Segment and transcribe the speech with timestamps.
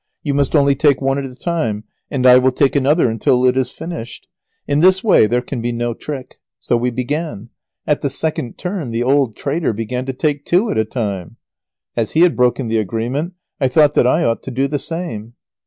[0.23, 3.55] You must only take one at a time, and I will take another until it
[3.55, 4.25] is finished.
[4.67, 7.49] In this way there can be no trick." So we began.
[7.85, 11.35] At the second turn the old traitor began to take two at a time.
[11.95, 15.33] As he had broken the agreement I thought that I ought to do the same.